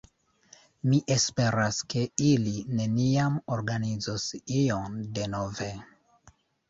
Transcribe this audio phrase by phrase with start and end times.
[0.91, 4.25] Mi esperas, ke ili neniam organizos
[4.59, 5.69] ion denove.